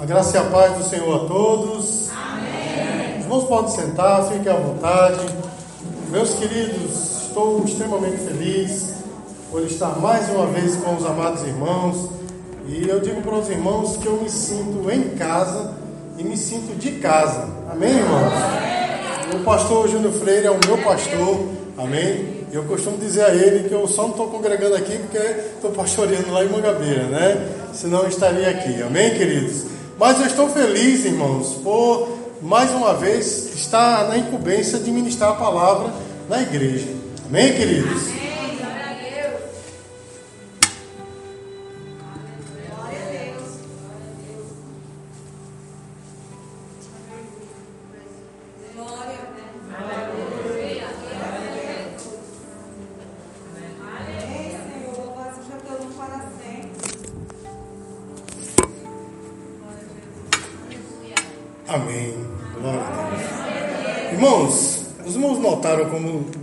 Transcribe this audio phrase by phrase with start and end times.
[0.00, 2.08] A graça e a paz do Senhor a todos.
[2.10, 3.18] Amém.
[3.18, 5.26] Os irmãos podem sentar, fiquem à vontade.
[6.10, 8.94] Meus queridos, estou extremamente feliz
[9.50, 12.08] por estar mais uma vez com os amados irmãos.
[12.66, 15.74] E eu digo para os irmãos que eu me sinto em casa
[16.16, 17.46] e me sinto de casa.
[17.70, 18.32] Amém, irmãos?
[19.34, 21.46] O pastor Júnior Freire é o meu pastor.
[21.76, 22.46] Amém?
[22.50, 26.32] Eu costumo dizer a ele que eu só não estou congregando aqui porque estou pastoreando
[26.32, 27.50] lá em Mangabeira, né?
[27.74, 28.82] Senão eu estaria aqui.
[28.82, 29.69] Amém, queridos?
[30.00, 32.08] Mas eu estou feliz, irmãos, por
[32.40, 35.92] mais uma vez estar na incumbência de ministrar a palavra
[36.26, 36.88] na igreja.
[37.28, 38.08] Amém, queridos?
[38.08, 38.19] Amém.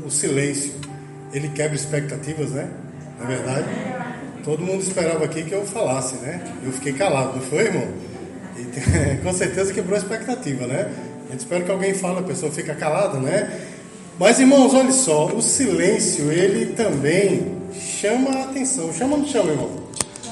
[0.10, 0.74] Silêncio,
[1.34, 2.70] ele quebra expectativas, né?
[3.20, 3.68] Na é verdade,
[4.44, 6.42] todo mundo esperava aqui que eu falasse, né?
[6.64, 7.88] Eu fiquei calado, não foi, irmão?
[8.58, 10.92] E, com certeza quebrou a expectativa, né?
[11.28, 13.60] A gente espera que alguém fale, a pessoa fica calada, né?
[14.20, 17.58] Mas, irmãos, olha só, o silêncio, ele também
[18.02, 18.92] chama a atenção.
[18.94, 19.70] Chama ou não chama, irmão?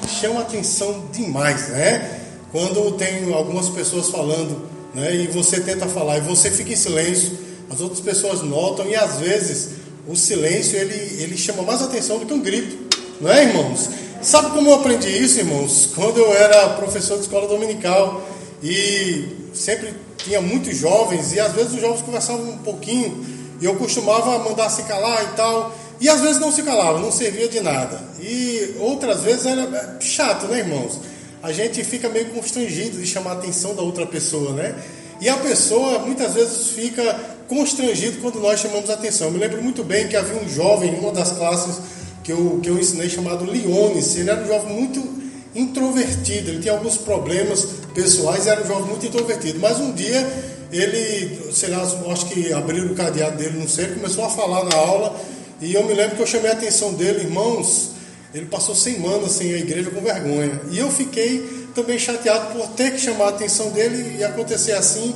[0.07, 2.19] Chama a atenção demais, né?
[2.51, 5.15] Quando tem algumas pessoas falando, né?
[5.15, 7.37] E você tenta falar e você fica em silêncio,
[7.69, 9.69] as outras pessoas notam e às vezes
[10.07, 12.77] o silêncio ele, ele chama mais atenção do que um grito,
[13.19, 13.89] não é, irmãos?
[14.21, 15.89] Sabe como eu aprendi isso, irmãos?
[15.93, 18.27] Quando eu era professor de escola dominical
[18.63, 23.23] e sempre tinha muitos jovens e às vezes os jovens conversavam um pouquinho
[23.61, 25.75] e eu costumava mandar se calar e tal.
[25.99, 28.01] E às vezes não se calava, não servia de nada.
[28.19, 30.99] E outras vezes era chato, né, irmãos?
[31.41, 34.75] A gente fica meio constrangido de chamar a atenção da outra pessoa, né?
[35.21, 37.03] E a pessoa muitas vezes fica
[37.47, 39.27] constrangido quando nós chamamos atenção.
[39.27, 41.77] Eu me lembro muito bem que havia um jovem em uma das classes
[42.23, 44.15] que eu, que eu ensinei chamado Leones.
[44.15, 45.15] Ele era um jovem muito
[45.55, 49.59] introvertido, ele tinha alguns problemas pessoais, era um jovem muito introvertido.
[49.59, 50.27] Mas um dia
[50.71, 51.81] ele, sei lá,
[52.11, 55.15] acho que abriu o cadeado dele, não sei, ele começou a falar na aula
[55.61, 57.91] e eu me lembro que eu chamei a atenção dele, irmãos,
[58.33, 60.61] ele passou semanas sem a igreja com vergonha.
[60.69, 65.13] E eu fiquei também chateado por ter que chamar a atenção dele e acontecer assim.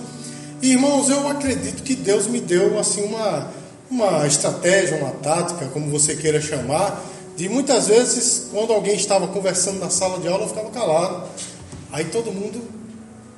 [0.62, 3.48] E, irmãos, eu acredito que Deus me deu assim uma,
[3.90, 7.02] uma estratégia, uma tática, como você queira chamar,
[7.38, 11.30] de muitas vezes, quando alguém estava conversando na sala de aula, eu ficava calado.
[11.94, 12.62] Aí todo mundo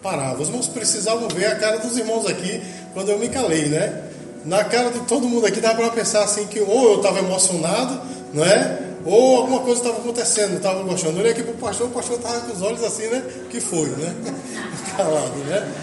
[0.02, 0.42] parava.
[0.42, 2.62] Os irmãos precisavam ver a cara dos irmãos aqui
[2.96, 4.06] quando eu me calei, né?
[4.44, 8.02] Na cara de todo mundo aqui dava para pensar assim que ou eu estava emocionado,
[8.34, 8.91] não é?
[9.06, 11.18] Ou alguma coisa estava acontecendo, estava gostando.
[11.18, 13.24] Eu olhei aqui para o pastor, o pastor estava com os olhos assim, né?
[13.50, 14.16] que foi, né?
[14.96, 15.74] Calado, né?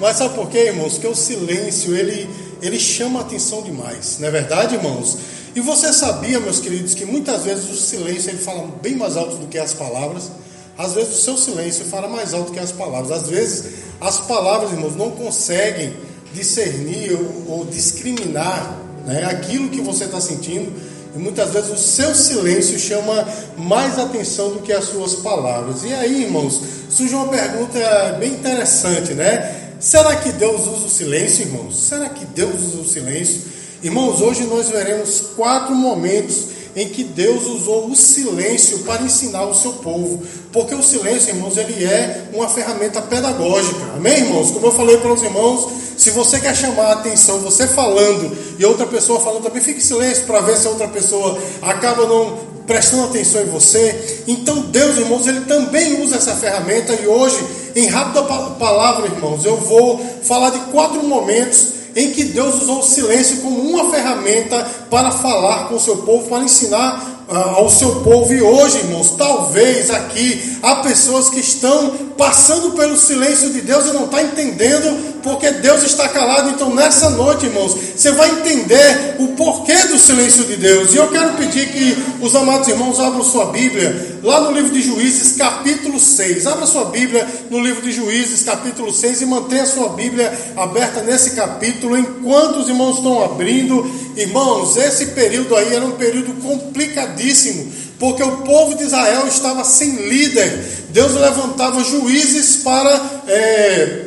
[0.00, 0.98] Mas sabe por quê, irmãos?
[0.98, 2.28] Que o silêncio, ele,
[2.60, 4.18] ele chama a atenção demais.
[4.18, 5.16] Não é verdade, irmãos?
[5.54, 9.36] E você sabia, meus queridos, que muitas vezes o silêncio ele fala bem mais alto
[9.36, 10.32] do que as palavras?
[10.76, 13.12] Às vezes o seu silêncio fala mais alto que as palavras.
[13.12, 13.66] Às vezes
[14.00, 15.94] as palavras, irmãos, não conseguem
[16.32, 20.72] discernir ou, ou discriminar né, aquilo que você está sentindo
[21.14, 23.26] e muitas vezes o seu silêncio chama
[23.56, 25.84] mais atenção do que as suas palavras.
[25.84, 26.60] E aí, irmãos,
[26.90, 29.74] surge uma pergunta bem interessante, né?
[29.78, 31.78] Será que Deus usa o silêncio, irmãos?
[31.78, 33.42] Será que Deus usa o silêncio?
[33.82, 39.54] Irmãos, hoje nós veremos quatro momentos em que Deus usou o silêncio para ensinar o
[39.54, 40.22] seu povo.
[40.54, 43.80] Porque o silêncio, irmãos, ele é uma ferramenta pedagógica.
[43.96, 44.52] Amém, irmãos?
[44.52, 48.64] Como eu falei para os irmãos, se você quer chamar a atenção, você falando e
[48.64, 52.38] outra pessoa falando também, fique em silêncio para ver se a outra pessoa acaba não
[52.68, 54.22] prestando atenção em você.
[54.28, 57.44] Então, Deus, irmãos, ele também usa essa ferramenta e hoje,
[57.74, 62.82] em rápida palavra, irmãos, eu vou falar de quatro momentos em que Deus usou o
[62.82, 68.32] silêncio como uma ferramenta para falar com o seu povo, para ensinar ao seu povo.
[68.32, 73.92] E hoje, irmãos, talvez aqui há pessoas que estão passando pelo silêncio de Deus e
[73.92, 76.50] não estão tá entendendo porque Deus está calado.
[76.50, 80.92] Então, nessa noite, irmãos, você vai entender o porquê do silêncio de Deus.
[80.92, 84.82] E eu quero pedir que os amados irmãos abram sua Bíblia lá no livro de
[84.82, 86.46] Juízes, capítulo 6.
[86.46, 91.30] Abra sua Bíblia no livro de Juízes, capítulo 6, e mantenha sua Bíblia aberta nesse
[91.30, 93.90] capítulo enquanto os irmãos estão abrindo.
[94.16, 97.72] Irmãos, esse período aí era um período complicadíssimo,
[98.04, 100.84] porque o povo de Israel estava sem líder.
[100.90, 103.22] Deus levantava juízes para.
[103.26, 104.00] É,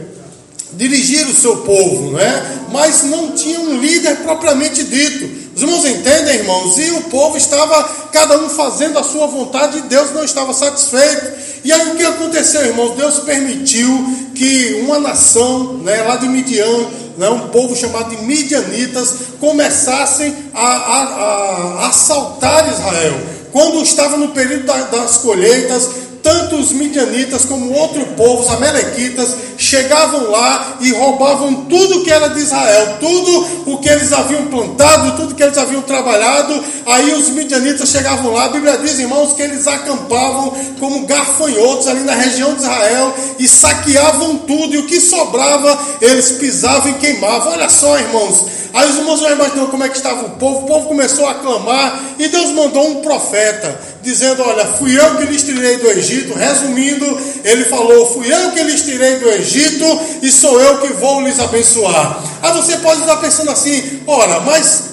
[0.74, 2.60] dirigir o seu povo, né?
[2.72, 5.48] mas não tinha um líder propriamente dito.
[5.56, 6.78] Os irmãos entendem, irmãos?
[6.78, 11.32] E o povo estava, cada um fazendo a sua vontade, e Deus não estava satisfeito.
[11.64, 12.96] E aí o que aconteceu, irmãos?
[12.96, 13.90] Deus permitiu
[14.36, 16.86] que uma nação, né, lá de Midian,
[17.18, 23.37] né, um povo chamado de Midianitas, começassem a, a, a assaltar Israel.
[23.58, 25.90] Quando estava no período das colheitas,
[26.28, 32.28] tanto os midianitas como outro povo, os amalequitas, chegavam lá e roubavam tudo que era
[32.28, 36.62] de Israel, tudo o que eles haviam plantado, tudo que eles haviam trabalhado.
[36.86, 42.02] Aí os midianitas chegavam lá, a Bíblia diz, irmãos, que eles acampavam como garfanhotos ali
[42.02, 47.54] na região de Israel e saqueavam tudo, e o que sobrava eles pisavam e queimavam.
[47.54, 50.60] Olha só, irmãos, Aí os irmãos já imaginam como é que estava o povo.
[50.60, 55.26] O povo começou a clamar e Deus mandou um profeta dizendo: Olha, fui eu que
[55.26, 56.34] lhes tirei do Egito.
[56.34, 57.06] Resumindo,
[57.44, 59.86] ele falou: Fui eu que lhes tirei do Egito
[60.22, 62.24] e sou eu que vou lhes abençoar.
[62.42, 64.84] Aí você pode estar pensando assim: Ora, mas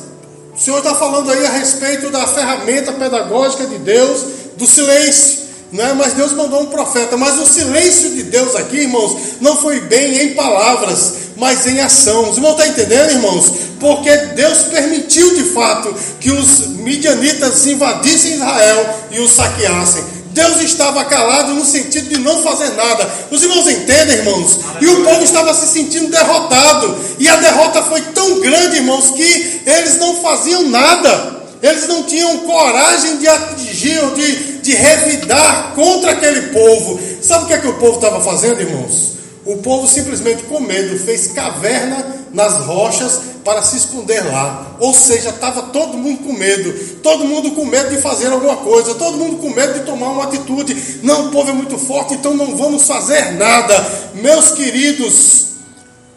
[0.54, 4.22] o Senhor está falando aí a respeito da ferramenta pedagógica de Deus,
[4.56, 5.33] do silêncio.
[5.74, 5.92] Né?
[5.92, 7.16] Mas Deus mandou um profeta.
[7.16, 12.30] Mas o silêncio de Deus aqui, irmãos, não foi bem em palavras, mas em ação.
[12.30, 13.52] Os irmãos estão entendendo, irmãos?
[13.80, 20.04] Porque Deus permitiu de fato que os midianitas invadissem Israel e os saqueassem.
[20.26, 23.10] Deus estava calado no sentido de não fazer nada.
[23.32, 24.60] Os irmãos entendem, irmãos?
[24.80, 26.96] E o povo estava se sentindo derrotado.
[27.18, 31.43] E a derrota foi tão grande, irmãos, que eles não faziam nada.
[31.64, 36.98] Eles não tinham coragem de atingir de de revidar contra aquele povo.
[37.20, 39.12] Sabe o que é que o povo estava fazendo, irmãos?
[39.44, 44.74] O povo simplesmente com medo fez caverna nas rochas para se esconder lá.
[44.80, 46.72] Ou seja, estava todo mundo com medo,
[47.02, 50.24] todo mundo com medo de fazer alguma coisa, todo mundo com medo de tomar uma
[50.24, 51.00] atitude.
[51.02, 53.74] Não, o povo é muito forte, então não vamos fazer nada.
[54.14, 55.48] Meus queridos,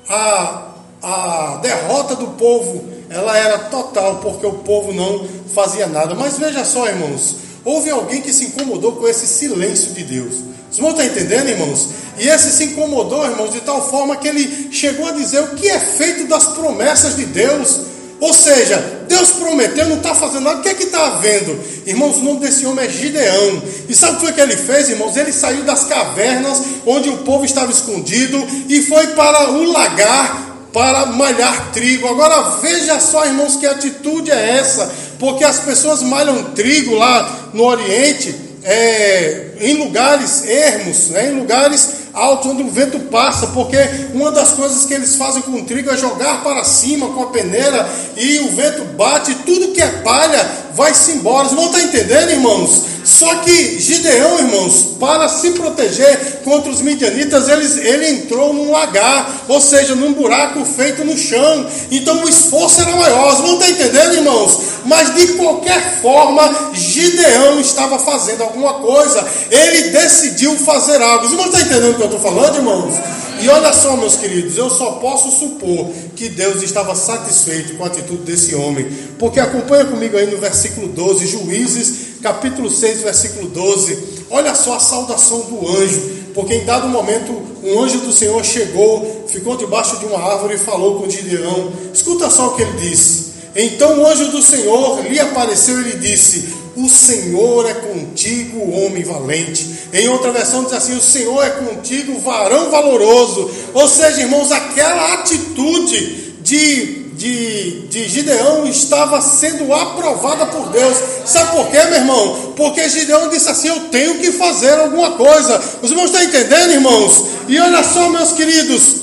[0.07, 0.71] a,
[1.03, 6.15] a derrota do povo ela era total, porque o povo não fazia nada.
[6.15, 10.35] Mas veja só, irmãos, Houve alguém que se incomodou com esse silêncio de Deus.
[10.71, 11.89] Os irmãos estão entendendo, irmãos?
[12.17, 15.67] E esse se incomodou, irmãos, de tal forma que ele chegou a dizer o que
[15.67, 17.81] é feito das promessas de Deus.
[18.21, 21.59] Ou seja, Deus prometeu, não está fazendo nada, o que é que está havendo?
[21.85, 23.61] Irmãos, o nome desse homem é Gideão.
[23.89, 25.17] E sabe o que, foi que ele fez, irmãos?
[25.17, 31.07] Ele saiu das cavernas onde o povo estava escondido e foi para o lagar para
[31.07, 32.07] malhar trigo.
[32.07, 34.91] Agora veja só, irmãos, que atitude é essa?
[35.19, 42.07] Porque as pessoas malham trigo lá no Oriente, é, em lugares ermos, né, em lugares
[42.13, 43.77] altos onde o vento passa, porque
[44.13, 47.27] uma das coisas que eles fazem com o trigo é jogar para cima com a
[47.27, 51.47] peneira e o vento bate, tudo que é palha vai-se embora.
[51.47, 52.83] Vocês não estão entendendo, irmãos?
[53.07, 59.61] Só que Gideão, irmãos, para se proteger contra os midianitas, ele, entrou num lagar, ou
[59.61, 61.65] seja, num buraco feito no chão.
[61.89, 63.33] Então o esforço era maior.
[63.33, 64.59] Vocês não estão entendendo, irmãos?
[64.85, 69.25] Mas de qualquer forma, Gideão estava fazendo alguma coisa.
[69.49, 71.25] Ele decidiu fazer algo.
[71.25, 72.93] Os irmãos estão entendendo o que eu estou falando, irmãos?
[73.39, 77.87] E olha só, meus queridos, eu só posso supor que Deus estava satisfeito com a
[77.87, 78.87] atitude desse homem,
[79.19, 84.25] porque acompanha comigo aí no versículo 12, Juízes, capítulo 6, versículo 12.
[84.31, 86.01] Olha só a saudação do anjo,
[86.33, 87.31] porque em dado momento
[87.63, 91.71] um anjo do Senhor chegou, ficou debaixo de uma árvore e falou com Gideão.
[91.93, 93.33] Escuta só o que ele disse.
[93.55, 99.03] Então o anjo do Senhor lhe apareceu e lhe disse: O Senhor é contigo, homem
[99.03, 99.67] valente.
[99.91, 103.49] Em outra versão diz assim: O Senhor é contigo, varão valoroso.
[103.73, 110.95] Ou seja, irmãos, aquela atitude de, de, de Gideão estava sendo aprovada por Deus.
[111.25, 112.53] Sabe por quê, meu irmão?
[112.55, 115.59] Porque Gideão disse assim: Eu tenho que fazer alguma coisa.
[115.81, 117.23] Os irmãos estão entendendo, irmãos?
[117.47, 118.97] E olha só, meus queridos,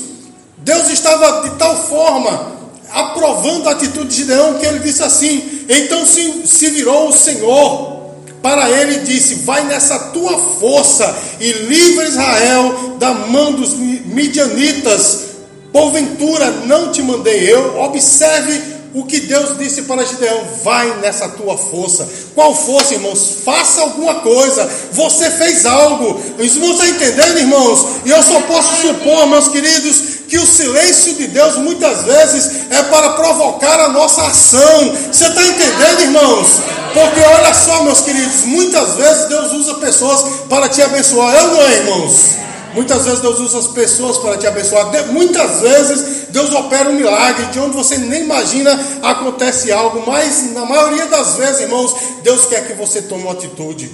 [0.59, 2.55] Deus estava de tal forma
[2.95, 7.95] aprovando a atitude de Gideão que ele disse assim: Então se, se virou o Senhor
[8.41, 15.25] para ele disse: Vai nessa tua força e livra Israel da mão dos midianitas.
[15.73, 17.81] Porventura não te mandei eu.
[17.81, 22.07] Observe o que Deus disse para Gideão: vai nessa tua força.
[22.33, 23.39] Qual força, irmãos?
[23.43, 24.67] Faça alguma coisa.
[24.93, 26.19] Você fez algo.
[26.39, 27.85] Os irmãos estão entendendo, irmãos?
[28.05, 32.83] E eu só posso supor, meus queridos, que o silêncio de Deus muitas vezes é
[32.83, 34.95] para provocar a nossa ação.
[35.11, 36.47] Você está entendendo, irmãos?
[36.93, 41.35] Porque olha só, meus queridos, muitas vezes Deus usa pessoas para te abençoar.
[41.35, 42.45] Eu não é, irmãos?
[42.75, 44.91] Muitas vezes Deus usa as pessoas para te abençoar.
[45.11, 50.03] Muitas vezes Deus opera um milagre de onde você nem imagina acontece algo.
[50.05, 53.89] Mas na maioria das vezes, irmãos, Deus quer que você tome uma atitude.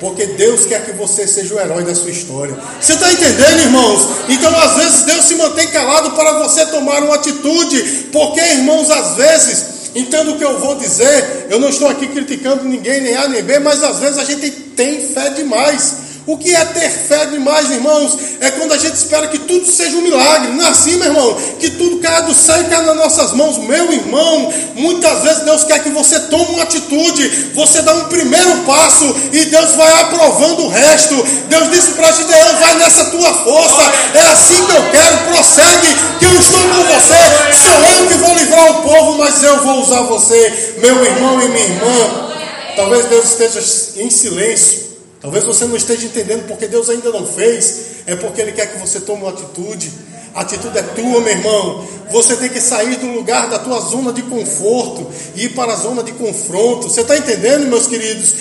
[0.00, 2.56] Porque Deus quer que você seja o herói da sua história.
[2.80, 4.08] Você está entendendo, irmãos?
[4.28, 8.08] Então, às vezes, Deus se mantém calado para você tomar uma atitude.
[8.12, 9.64] Porque, irmãos, às vezes,
[9.94, 11.46] entendo o que eu vou dizer.
[11.48, 14.50] Eu não estou aqui criticando ninguém, nem A nem B, mas às vezes a gente
[14.50, 15.94] tem fé demais.
[16.26, 18.16] O que é ter fé demais, irmãos?
[18.40, 20.52] É quando a gente espera que tudo seja um milagre.
[20.52, 21.36] Não é assim, meu irmão?
[21.60, 23.58] Que tudo caia do céu e caia nas nossas mãos.
[23.58, 27.50] Meu irmão, muitas vezes Deus quer que você tome uma atitude.
[27.54, 31.14] Você dá um primeiro passo e Deus vai aprovando o resto.
[31.50, 33.82] Deus disse para Gideão: vai nessa tua força.
[34.14, 35.18] É assim que eu quero.
[35.24, 37.20] Prossegue, que eu estou com você.
[37.62, 41.48] Sou eu que vou livrar o povo, mas eu vou usar você, meu irmão e
[41.48, 42.30] minha irmã.
[42.76, 43.60] Talvez Deus esteja
[44.02, 44.83] em silêncio
[45.24, 48.78] Talvez você não esteja entendendo porque Deus ainda não fez, é porque Ele quer que
[48.78, 49.90] você tome uma atitude.
[50.34, 51.88] A atitude é tua, meu irmão.
[52.10, 55.76] Você tem que sair do lugar da tua zona de conforto e ir para a
[55.76, 56.90] zona de confronto.
[56.90, 58.34] Você está entendendo, meus queridos?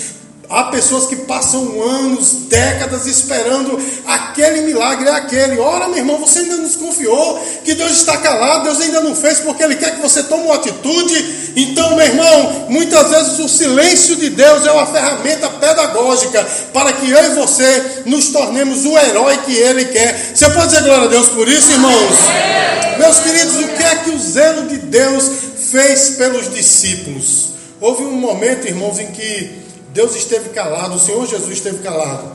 [0.54, 5.58] Há pessoas que passam anos, décadas esperando aquele milagre, é aquele.
[5.58, 9.40] Ora, meu irmão, você ainda não desconfiou que Deus está calado, Deus ainda não fez
[9.40, 11.54] porque Ele quer que você tome uma atitude.
[11.56, 17.10] Então, meu irmão, muitas vezes o silêncio de Deus é uma ferramenta pedagógica para que
[17.10, 20.34] eu e você nos tornemos o herói que Ele quer.
[20.36, 22.16] Você pode dizer glória a Deus por isso, irmãos?
[23.00, 25.32] Meus queridos, o que é que o zelo de Deus
[25.72, 27.54] fez pelos discípulos?
[27.82, 29.63] Houve um momento, irmãos, em que
[29.94, 32.32] Deus esteve calado, o Senhor Jesus esteve calado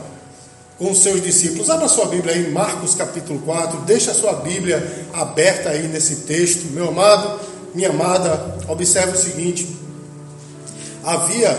[0.77, 1.69] com os seus discípulos.
[1.69, 3.81] Abra sua Bíblia aí, Marcos capítulo 4.
[3.81, 6.71] Deixa a sua Bíblia aberta aí nesse texto.
[6.71, 7.37] Meu amado,
[7.75, 9.67] minha amada, observe o seguinte:
[11.03, 11.51] havia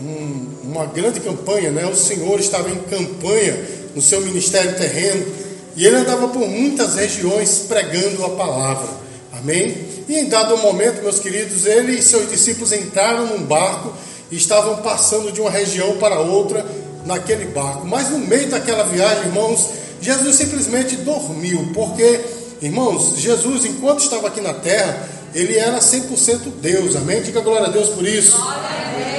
[0.00, 1.84] um, uma grande campanha, né?
[1.86, 3.58] O Senhor estava em campanha
[3.92, 5.26] no seu ministério terreno
[5.74, 8.88] e ele andava por muitas regiões pregando a palavra.
[9.32, 9.90] Amém?
[10.08, 13.92] E em dado momento, meus queridos, ele e seus discípulos entraram num barco
[14.36, 16.64] estavam passando de uma região para outra
[17.04, 17.86] naquele barco.
[17.86, 19.70] Mas no meio daquela viagem, irmãos,
[20.00, 22.20] Jesus simplesmente dormiu, porque,
[22.62, 27.22] irmãos, Jesus, enquanto estava aqui na terra, ele era 100% Deus, amém?
[27.22, 28.36] Diga glória a Deus por isso.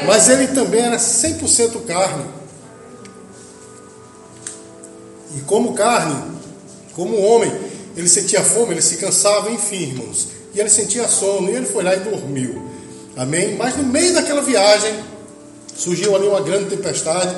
[0.05, 2.25] Mas ele também era 100% carne.
[5.37, 6.31] E como carne,
[6.93, 7.51] como homem,
[7.95, 10.29] ele sentia fome, ele se cansava, enfim, irmãos.
[10.53, 12.61] E ele sentia sono, e ele foi lá e dormiu.
[13.15, 13.55] Amém?
[13.55, 14.93] Mas no meio daquela viagem,
[15.75, 17.35] surgiu ali uma grande tempestade.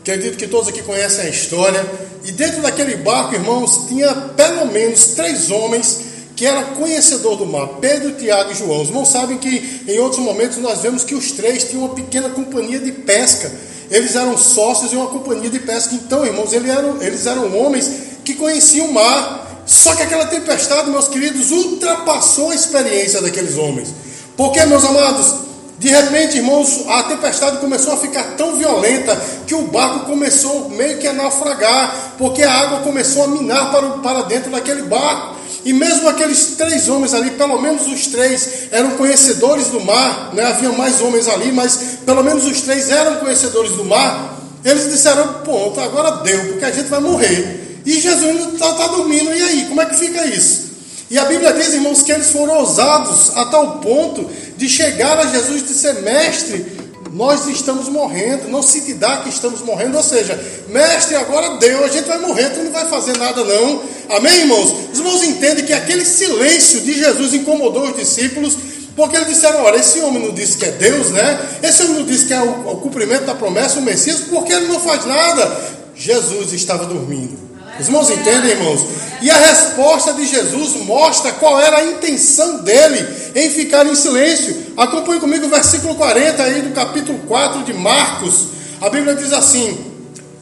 [0.00, 1.84] Acredito que todos aqui conhecem a história.
[2.24, 6.00] E dentro daquele barco, irmãos, tinha pelo menos três homens
[6.36, 8.82] que eram conhecedor do mar: Pedro, Tiago e João.
[8.82, 12.28] Os irmãos sabem que em outros momentos nós vemos que os três tinham uma pequena
[12.30, 13.50] companhia de pesca.
[13.90, 15.94] Eles eram sócios em uma companhia de pesca.
[15.94, 17.90] Então, irmãos, eles eram, eles eram homens
[18.24, 19.64] que conheciam o mar.
[19.66, 23.88] Só que aquela tempestade, meus queridos, ultrapassou a experiência daqueles homens.
[24.36, 25.46] Porque, meus amados,
[25.78, 29.14] de repente, irmãos, a tempestade começou a ficar tão violenta
[29.46, 33.88] que o barco começou meio que a naufragar, porque a água começou a minar para,
[33.98, 35.36] para dentro daquele barco.
[35.66, 40.44] E mesmo aqueles três homens ali, pelo menos os três eram conhecedores do mar, né?
[40.44, 44.38] havia mais homens ali, mas pelo menos os três eram conhecedores do mar.
[44.64, 47.80] Eles disseram: Ponto, agora deu, porque a gente vai morrer.
[47.84, 50.65] E Jesus está tá dormindo, e aí, como é que fica isso?
[51.08, 55.26] E a Bíblia diz, irmãos, que eles foram ousados a tal ponto de chegar a
[55.26, 56.66] Jesus e dizer: Mestre,
[57.12, 59.96] nós estamos morrendo, não se te dá que estamos morrendo.
[59.96, 63.82] Ou seja, mestre, agora deu, a gente vai morrer, tu não vai fazer nada, não.
[64.10, 64.74] Amém, irmãos?
[64.92, 68.56] Os irmãos entendem que aquele silêncio de Jesus incomodou os discípulos,
[68.96, 71.58] porque eles disseram: Olha, esse homem não disse que é Deus, né?
[71.62, 74.66] Esse homem não disse que é o, o cumprimento da promessa, o Messias, porque ele
[74.66, 75.76] não faz nada.
[75.94, 77.45] Jesus estava dormindo.
[77.78, 78.80] Os irmãos entendem, irmãos?
[79.20, 84.72] E a resposta de Jesus mostra qual era a intenção dele em ficar em silêncio.
[84.76, 88.48] Acompanhe comigo o versículo 40 aí do capítulo 4 de Marcos.
[88.80, 89.78] A Bíblia diz assim: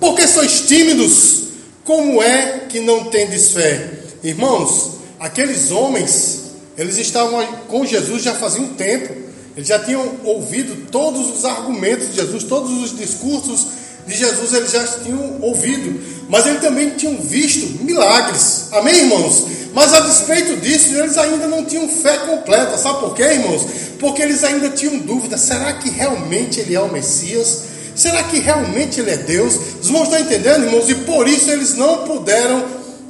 [0.00, 1.44] Porque sois tímidos,
[1.84, 3.90] como é que não tendes fé?
[4.22, 6.42] Irmãos, aqueles homens,
[6.76, 9.24] eles estavam com Jesus já fazia um tempo.
[9.56, 13.68] Eles já tinham ouvido todos os argumentos de Jesus, todos os discursos
[14.06, 18.68] de Jesus eles já tinham ouvido, mas eles também tinham visto milagres.
[18.72, 19.46] Amém, irmãos?
[19.74, 22.78] Mas a despeito disso, eles ainda não tinham fé completa.
[22.78, 23.66] Sabe por quê, irmãos?
[23.98, 27.62] Porque eles ainda tinham dúvida: será que realmente ele é o Messias?
[27.94, 29.54] Será que realmente ele é Deus?
[29.80, 30.88] Os irmãos estão entendendo, irmãos?
[30.88, 32.64] E por isso eles não puderam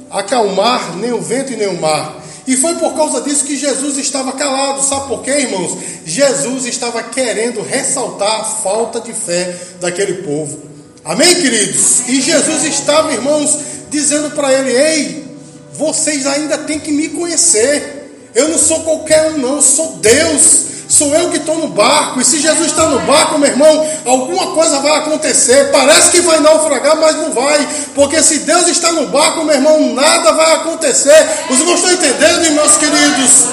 [0.09, 2.23] acalmar nem o vento e nem o mar.
[2.47, 4.83] E foi por causa disso que Jesus estava calado.
[4.83, 5.77] Sabe por quê, irmãos?
[6.05, 10.74] Jesus estava querendo ressaltar a falta de fé daquele povo.
[11.05, 12.09] Amém, queridos?
[12.09, 13.59] E Jesus estava, irmãos,
[13.91, 15.37] dizendo para ele: Ei,
[15.73, 18.31] vocês ainda têm que me conhecer.
[18.33, 20.65] Eu não sou qualquer um, não, eu sou Deus.
[20.89, 22.19] Sou eu que estou no barco.
[22.19, 25.71] E se Jesus está no barco, meu irmão, alguma coisa vai acontecer.
[25.71, 27.67] Parece que vai naufragar, mas não vai.
[27.93, 31.27] Porque se Deus está no barco, meu irmão, nada vai acontecer.
[31.49, 33.45] Os irmãos estão entendendo, meus queridos?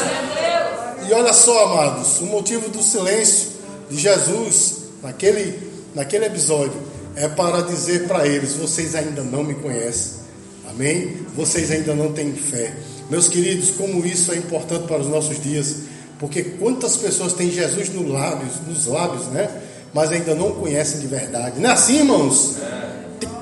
[1.07, 3.49] E olha só, amados, o motivo do silêncio
[3.91, 10.23] de Jesus naquele, naquele episódio é para dizer para eles: vocês ainda não me conhecem.
[10.69, 11.19] Amém?
[11.37, 12.75] Vocês ainda não têm fé.
[13.11, 15.77] Meus queridos, como isso é importante para os nossos dias,
[16.19, 19.51] porque quantas pessoas têm Jesus no lábios, nos lábios, né?
[19.93, 21.61] Mas ainda não conhecem de verdade.
[21.61, 22.57] Não é assim, irmãos?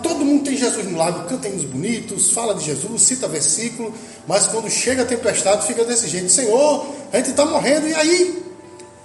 [0.02, 3.94] todo mundo tem Jesus no lábio, canta hinos bonitos, fala de Jesus, cita versículo,
[4.26, 8.42] mas quando chega a tempestade fica desse jeito: Senhor, a gente está morrendo, e aí?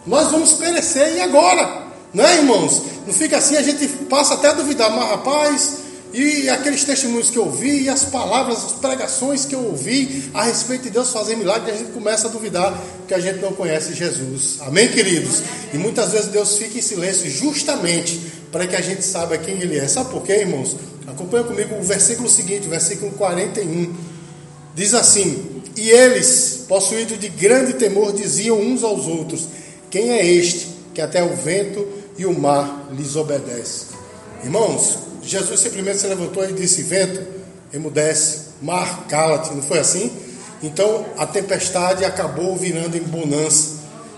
[0.06, 1.84] Nós vamos perecer, e agora?
[2.14, 2.84] Não é, irmãos?
[3.06, 5.78] Não fica assim, a gente passa até a duvidar, mas rapaz,
[6.14, 10.44] e aqueles testemunhos que eu ouvi, e as palavras, as pregações que eu ouvi a
[10.44, 12.74] respeito de Deus fazer milagre, a gente começa a duvidar
[13.06, 14.58] que a gente não conhece Jesus.
[14.62, 15.42] Amém, queridos?
[15.74, 18.20] E muitas vezes Deus fica em silêncio justamente
[18.50, 19.88] para que a gente saiba quem Ele é.
[19.90, 20.78] Sabe por quê, irmãos?
[21.06, 23.94] Acompanha comigo o versículo seguinte, versículo 41.
[24.74, 29.50] Diz assim: E eles, possuídos de grande temor, diziam uns aos outros:
[29.90, 31.86] Quem é este que até o vento
[32.18, 33.88] e o mar lhes obedece?
[34.44, 37.22] Irmãos, Jesus simplesmente se levantou e disse: Vento,
[37.74, 39.54] emudece, mar, cala-te.
[39.54, 40.12] Não foi assim?
[40.62, 43.76] Então a tempestade acabou virando em bonança.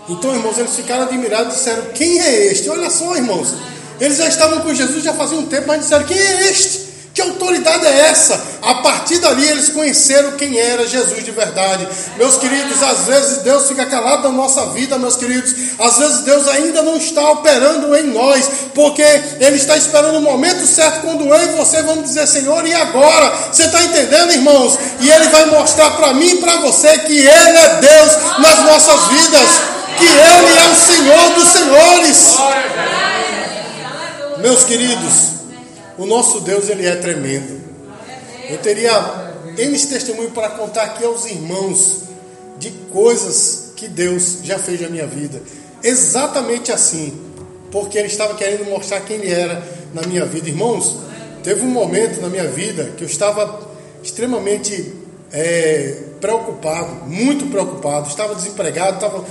[0.08, 2.68] Então, irmãos, eles ficaram admirados e disseram: Quem é este?
[2.68, 3.54] Olha só, irmãos.
[4.00, 6.87] Eles já estavam com Jesus já fazia um tempo, mas disseram: Quem é este?
[7.18, 8.40] Que autoridade é essa?
[8.62, 11.88] A partir dali eles conheceram quem era Jesus de verdade.
[12.16, 15.52] Meus queridos, às vezes Deus fica calado na nossa vida, meus queridos.
[15.80, 19.02] Às vezes Deus ainda não está operando em nós, porque
[19.40, 23.32] Ele está esperando o momento certo quando eu e você vamos dizer, Senhor, e agora?
[23.50, 24.78] Você está entendendo, irmãos?
[25.00, 27.26] E Ele vai mostrar para mim e para você que Ele
[27.58, 29.48] é Deus nas nossas vidas,
[29.96, 32.36] que Ele é o Senhor dos Senhores.
[34.38, 35.37] Meus queridos,
[35.98, 37.60] o nosso Deus, ele é tremendo.
[38.48, 42.04] Eu teria N testemunho para contar aqui aos irmãos
[42.58, 45.42] de coisas que Deus já fez na minha vida.
[45.82, 47.20] Exatamente assim,
[47.70, 49.62] porque Ele estava querendo mostrar quem Ele era
[49.92, 50.48] na minha vida.
[50.48, 50.98] Irmãos,
[51.42, 53.68] teve um momento na minha vida que eu estava
[54.02, 54.94] extremamente
[55.32, 59.24] é, preocupado, muito preocupado, estava desempregado, estava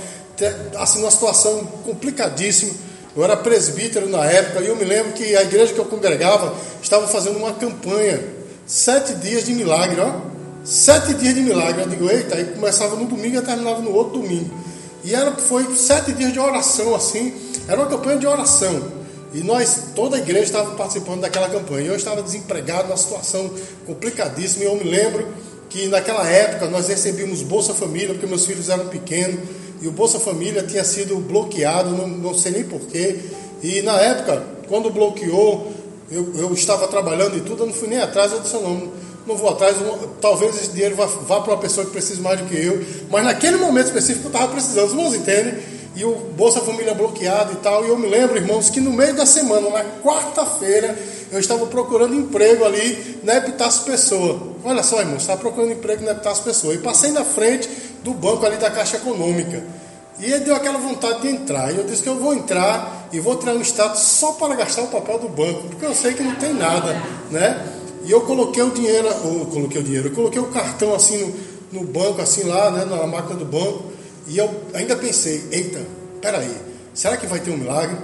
[0.78, 2.72] assim, numa situação complicadíssima.
[3.18, 6.54] Eu era presbítero na época e eu me lembro que a igreja que eu congregava
[6.80, 8.22] estava fazendo uma campanha,
[8.64, 10.20] sete dias de milagre, ó.
[10.64, 11.82] Sete dias de milagre.
[11.82, 14.48] Eu digo, eita, aí começava no domingo e terminava no outro domingo.
[15.02, 17.34] E era, foi sete dias de oração, assim.
[17.66, 18.80] Era uma campanha de oração.
[19.34, 21.88] E nós, toda a igreja estava participando daquela campanha.
[21.88, 23.50] Eu estava desempregado, numa situação
[23.84, 24.62] complicadíssima.
[24.62, 25.26] E eu me lembro
[25.68, 29.40] que naquela época nós recebíamos Bolsa Família, porque meus filhos eram pequenos
[29.80, 33.18] e o Bolsa Família tinha sido bloqueado, não, não sei nem porquê.
[33.62, 35.72] E na época, quando bloqueou,
[36.10, 38.90] eu, eu, estava trabalhando e tudo, eu não fui nem atrás, eu disse, não,
[39.26, 39.76] não vou atrás,
[40.20, 42.84] talvez esse dinheiro vá, vá para uma pessoa que precisa mais do que eu.
[43.10, 45.54] Mas naquele momento específico eu estava precisando, os irmãos entendem?
[45.94, 47.84] E o Bolsa Família bloqueado e tal.
[47.84, 50.96] E eu me lembro, irmãos, que no meio da semana, na quarta-feira,
[51.32, 54.40] eu estava procurando emprego ali na Epitácio Pessoa.
[54.64, 56.72] Olha só, irmãos, estava procurando emprego na Epitácio Pessoa.
[56.72, 57.68] E passei na frente
[58.08, 59.62] do banco ali da Caixa Econômica.
[60.18, 61.72] E ele deu aquela vontade de entrar.
[61.72, 64.82] E eu disse que eu vou entrar e vou tirar um status só para gastar
[64.82, 67.74] o papel do banco, porque eu sei que não tem nada, né?
[68.04, 71.34] E eu coloquei o dinheiro, ou coloquei o dinheiro, eu coloquei o cartão assim
[71.72, 73.92] no, no banco, assim lá, né, na máquina do banco.
[74.26, 75.80] E eu ainda pensei, eita,
[76.20, 76.54] peraí,
[76.92, 77.96] será que vai ter um milagre?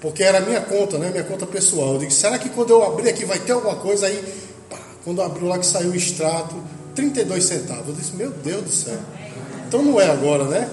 [0.00, 1.10] Porque era minha conta, né?
[1.10, 1.94] Minha conta pessoal.
[1.94, 4.22] Eu disse, será que quando eu abrir aqui vai ter alguma coisa aí?
[4.68, 6.56] Pá, quando abriu lá que saiu o extrato,
[6.94, 7.88] 32 centavos.
[7.88, 8.98] Eu disse, meu Deus do céu.
[9.70, 10.68] Então não é agora, né?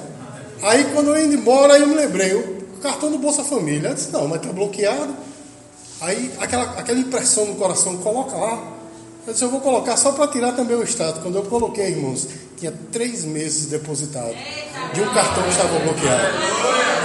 [0.64, 3.90] Aí quando eu indo embora, eu me lembrei, o cartão do Bolsa Família.
[3.90, 5.16] Eu disse, não, mas está bloqueado.
[6.02, 8.60] Aí aquela, aquela impressão no coração, coloca lá.
[9.28, 11.20] Eu disse, eu vou colocar só para tirar também o extrato.
[11.20, 14.34] Quando eu coloquei, irmãos, tinha três meses depositado
[14.94, 16.24] de um cartão que estava bloqueado.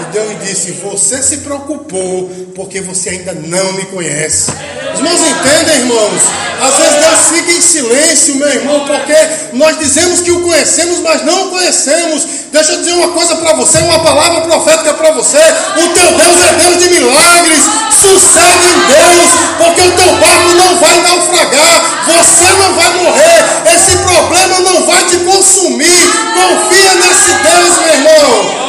[0.00, 4.50] E Deus me disse: Você se preocupou porque você ainda não me conhece.
[4.94, 6.22] Os irmãos entendem, irmãos?
[6.62, 9.16] Às vezes Deus fica em silêncio, meu irmão, porque
[9.52, 12.24] nós dizemos que o conhecemos, mas não o conhecemos.
[12.52, 15.38] Deixa eu dizer uma coisa para você, uma palavra profética para você.
[15.38, 17.62] O teu Deus é Deus de milagres.
[17.90, 22.04] Sucede em Deus, porque o teu barco não vai naufragar.
[22.06, 23.44] Você não vai morrer.
[23.74, 26.11] Esse problema não vai te consumir.
[26.35, 28.62] Confia nesse Deus, meu irmão.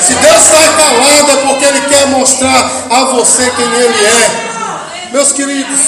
[0.00, 5.12] Se Deus está calado é porque Ele quer mostrar a você quem Ele é.
[5.12, 5.80] Meus queridos,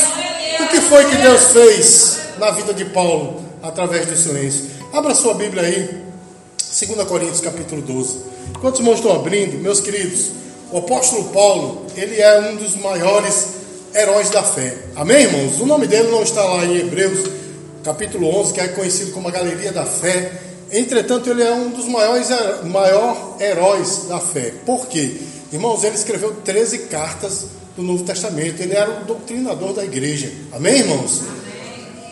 [0.61, 4.64] o que foi que Deus fez na vida de Paulo através do silêncio?
[4.92, 6.05] Abra sua Bíblia aí,
[6.57, 8.21] 2 Coríntios capítulo 12.
[8.51, 10.31] Enquanto os irmãos estão abrindo, meus queridos,
[10.71, 13.49] o apóstolo Paulo, ele é um dos maiores
[13.95, 14.77] heróis da fé.
[14.95, 15.61] Amém, irmãos?
[15.61, 17.31] O nome dele não está lá em Hebreus,
[17.85, 20.46] capítulo 11, que é conhecido como a Galeria da Fé.
[20.70, 22.29] Entretanto, ele é um dos maiores
[22.64, 24.52] maior heróis da fé.
[24.64, 25.16] Por quê?
[25.52, 28.61] Irmãos, ele escreveu 13 cartas do Novo Testamento.
[28.61, 30.31] Ele era o doutrinador da igreja.
[30.52, 31.22] Amém, irmãos?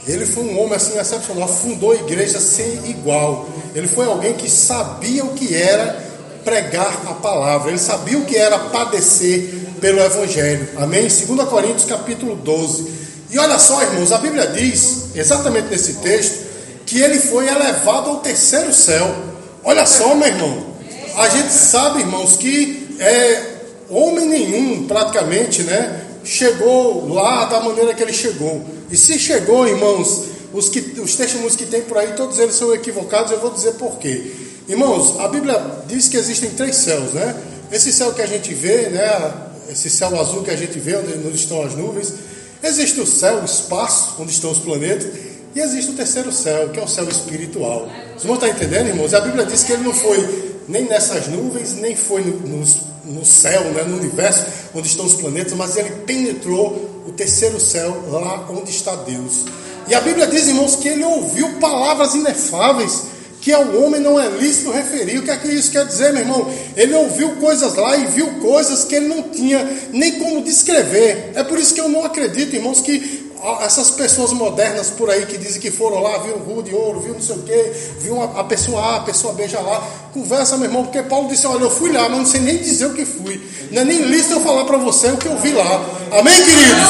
[0.07, 3.49] Ele foi um homem assim excepcional, fundou a igreja sem igual.
[3.75, 6.05] Ele foi alguém que sabia o que era
[6.45, 10.69] pregar a palavra, ele sabia o que era padecer pelo evangelho.
[10.77, 11.09] Amém?
[11.09, 12.93] 2 Coríntios capítulo 12.
[13.31, 16.44] E olha só, irmãos, a Bíblia diz, exatamente nesse texto,
[16.87, 19.15] que ele foi elevado ao terceiro céu.
[19.63, 20.75] Olha só, meu irmão.
[21.17, 23.55] A gente sabe, irmãos, que é,
[23.89, 28.65] homem nenhum, praticamente, né, chegou lá da maneira que ele chegou.
[28.91, 32.75] E se chegou, irmãos, os, que, os testemunhos que tem por aí, todos eles são
[32.75, 34.33] equivocados, eu vou dizer por quê.
[34.69, 37.35] Irmãos, a Bíblia diz que existem três céus, né?
[37.71, 39.33] Esse céu que a gente vê, né?
[39.69, 42.15] Esse céu azul que a gente vê, onde estão as nuvens.
[42.63, 45.07] Existe o céu, o espaço, onde estão os planetas.
[45.55, 47.89] E existe o terceiro céu, que é o céu espiritual.
[48.09, 49.15] Vocês vão estar entendendo, irmãos?
[49.15, 52.65] A Bíblia diz que ele não foi nem nessas nuvens, nem foi no, no,
[53.05, 58.03] no céu, né, no universo, onde estão os planetas, mas ele penetrou o terceiro céu,
[58.11, 59.45] lá onde está Deus.
[59.87, 64.27] E a Bíblia diz, irmãos, que ele ouviu palavras inefáveis que ao homem não é
[64.27, 65.19] lícito referir.
[65.19, 66.51] O que é que isso quer dizer, meu irmão?
[66.75, 69.63] Ele ouviu coisas lá e viu coisas que ele não tinha
[69.93, 71.33] nem como descrever.
[71.35, 73.31] É por isso que eu não acredito, irmãos, que
[73.61, 77.13] essas pessoas modernas por aí que dizem que foram lá, viu rua de ouro, viu
[77.13, 79.83] não sei o quê, viu a pessoa A, a pessoa B já lá.
[80.15, 82.87] Conversa, meu irmão, porque Paulo disse: Olha, eu fui lá, mas não sei nem dizer
[82.87, 83.41] o que fui.
[83.71, 85.85] Não é nem lícito eu falar para você o que eu vi lá.
[86.19, 86.89] Amém, queridos?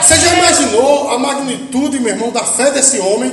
[0.00, 3.32] Você já imaginou a magnitude, meu irmão, da fé desse homem?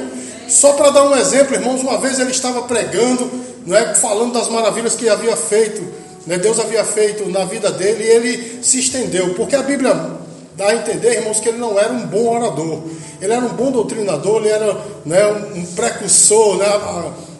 [0.49, 3.29] Só para dar um exemplo, irmãos, uma vez ele estava pregando,
[3.65, 5.81] não é, falando das maravilhas que havia feito,
[6.27, 10.20] né, Deus havia feito na vida dele, e ele se estendeu, porque a Bíblia
[10.61, 12.83] dá a entender, irmãos, que ele não era um bom orador,
[13.19, 16.67] ele era um bom doutrinador, ele era né, um precursor, né,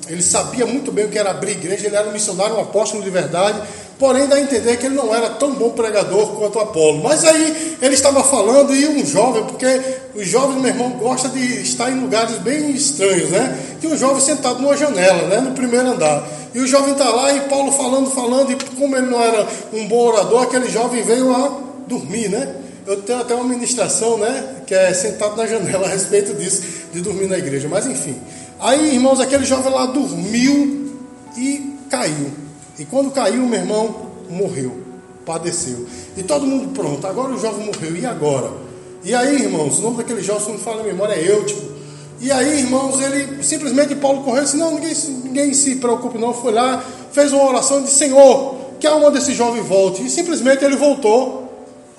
[0.10, 3.03] ele sabia muito bem o que era abrir igreja, ele era um missionário, um apóstolo
[3.03, 3.62] de verdade,
[3.99, 7.03] porém dá a entender que ele não era tão bom pregador quanto Apolo.
[7.03, 9.79] Mas aí ele estava falando e um jovem, porque
[10.15, 13.55] os jovens, meu irmão, gostam de estar em lugares bem estranhos, né?
[13.81, 15.39] E um jovem sentado numa janela, né?
[15.39, 16.27] No primeiro andar.
[16.53, 19.88] E o jovem está lá e Paulo falando, falando, e como ele não era um
[19.88, 22.55] bom orador, aquele jovem veio a dormir, né?
[22.85, 24.61] Eu tenho até uma ministração, né?
[24.65, 26.63] Que é sentado na janela a respeito disso,
[26.93, 27.67] de dormir na igreja.
[27.69, 28.15] Mas enfim.
[28.59, 30.95] Aí, irmãos, aquele jovem lá dormiu
[31.37, 32.31] e caiu.
[32.77, 34.81] E quando caiu, meu irmão morreu,
[35.25, 35.85] padeceu.
[36.15, 38.51] E todo mundo pronto, agora o jovem morreu, e agora?
[39.03, 41.71] E aí, irmãos, o nome daquele jovem, se não fala a memória, é Eutico.
[42.19, 46.33] E aí, irmãos, ele simplesmente Paulo correu disse: Não, ninguém, ninguém se preocupe, não.
[46.33, 50.05] Foi lá, fez uma oração e disse: Senhor, que a alma desse jovem volte.
[50.05, 51.40] E simplesmente ele voltou.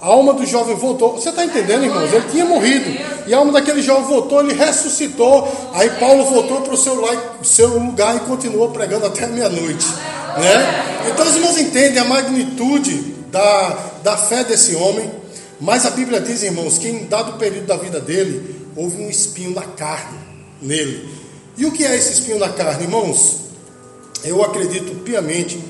[0.02, 1.12] A alma do jovem voltou.
[1.12, 2.12] Você está entendendo, irmãos?
[2.12, 2.90] Ele tinha morrido.
[3.24, 5.48] E a alma daquele jovem voltou, ele ressuscitou.
[5.72, 6.76] Aí Paulo voltou para o
[7.44, 9.86] seu, lugar e continuou pregando até meia-noite.
[9.86, 11.08] Né?
[11.08, 12.94] Então os irmãos entendem a magnitude
[13.30, 15.08] da, da fé desse homem,
[15.60, 19.54] mas a Bíblia diz, irmãos, que em dado período da vida dele, houve um espinho
[19.54, 20.18] na carne
[20.60, 21.08] nele.
[21.56, 23.36] E o que é esse espinho na carne, irmãos?
[24.24, 25.60] Eu acredito piamente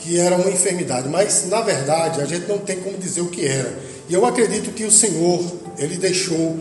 [0.00, 3.46] que era uma enfermidade, mas na verdade a gente não tem como dizer o que
[3.46, 3.78] era.
[4.08, 5.40] E eu acredito que o Senhor,
[5.78, 6.56] ele deixou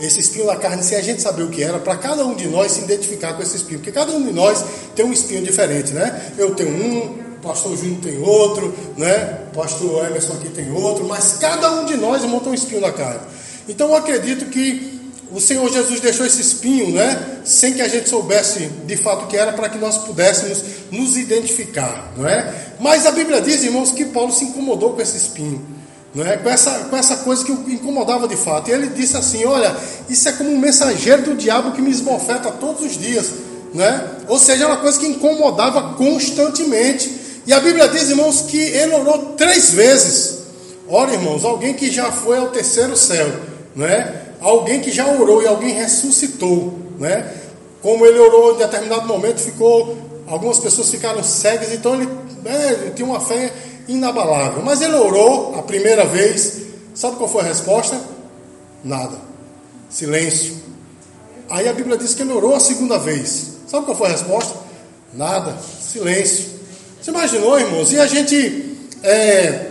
[0.00, 2.48] esse espinho na carne, sem a gente saber o que era, para cada um de
[2.48, 4.64] nós se identificar com esse espinho, porque cada um de nós
[4.96, 6.32] tem um espinho diferente, né?
[6.36, 9.40] Eu tenho um, o pastor Júnior tem outro, né?
[9.50, 12.92] O pastor Emerson aqui tem outro, mas cada um de nós monta um espinho na
[12.92, 13.20] carne.
[13.68, 14.99] Então eu acredito que
[15.32, 17.40] o Senhor Jesus deixou esse espinho, né?
[17.44, 22.12] Sem que a gente soubesse de fato que era, para que nós pudéssemos nos identificar,
[22.16, 22.72] não é?
[22.78, 25.80] Mas a Bíblia diz, irmãos, que Paulo se incomodou com esse espinho
[26.14, 26.36] não é?
[26.36, 28.68] com, essa, com essa coisa que o incomodava de fato.
[28.68, 29.74] E ele disse assim: Olha,
[30.08, 33.26] isso é como um mensageiro do diabo que me esbofeta todos os dias.
[33.72, 34.04] Não é?
[34.26, 37.20] Ou seja, era uma coisa que incomodava constantemente.
[37.46, 40.40] E a Bíblia diz, irmãos, que ele orou três vezes.
[40.88, 43.30] Ora, irmãos, alguém que já foi ao terceiro céu,
[43.74, 44.29] não é?
[44.40, 46.78] Alguém que já orou e alguém ressuscitou.
[46.98, 47.34] Não é?
[47.82, 52.06] Como ele orou em determinado momento, ficou, algumas pessoas ficaram cegas, então ele,
[52.42, 53.52] né, ele tinha uma fé
[53.88, 54.62] inabalável.
[54.62, 56.60] Mas ele orou a primeira vez,
[56.94, 58.00] sabe qual foi a resposta?
[58.84, 59.16] Nada.
[59.88, 60.56] Silêncio.
[61.48, 63.58] Aí a Bíblia diz que ele orou a segunda vez.
[63.66, 64.54] Sabe qual foi a resposta?
[65.12, 65.56] Nada.
[65.58, 66.60] Silêncio.
[67.00, 67.92] Você imaginou, irmãos?
[67.92, 69.70] E a gente, é,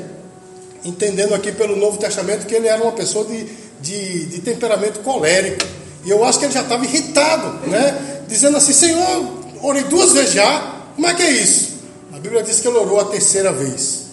[0.84, 3.47] entendendo aqui pelo Novo Testamento, que ele era uma pessoa de,
[3.82, 5.65] de, de temperamento colérico.
[6.06, 8.24] E eu acho que ele já estava irritado, né?
[8.28, 11.80] Dizendo assim: Senhor, orei duas vezes já, como é que é isso?
[12.13, 14.10] A Bíblia diz que ele orou a terceira vez.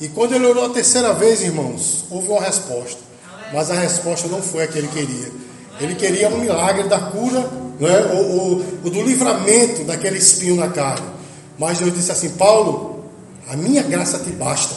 [0.00, 2.98] E quando ele orou a terceira vez, irmãos, houve uma resposta.
[3.52, 5.32] Mas a resposta não foi a que ele queria.
[5.80, 7.40] Ele queria um milagre da cura,
[7.80, 8.00] né?
[8.12, 11.06] o, o, o do livramento daquele espinho na carne.
[11.58, 13.04] Mas Deus disse assim: Paulo,
[13.50, 14.74] a minha graça te basta,